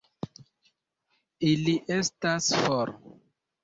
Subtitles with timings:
[1.51, 2.99] Ili estas for!